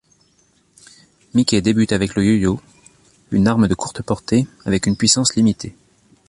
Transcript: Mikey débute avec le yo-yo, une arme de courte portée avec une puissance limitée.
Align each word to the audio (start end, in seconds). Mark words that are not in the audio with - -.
Mikey 1.35 1.61
débute 1.61 1.91
avec 1.91 2.15
le 2.15 2.25
yo-yo, 2.25 2.59
une 3.29 3.47
arme 3.47 3.67
de 3.67 3.75
courte 3.75 4.01
portée 4.01 4.47
avec 4.65 4.87
une 4.87 4.97
puissance 4.97 5.35
limitée. 5.35 5.75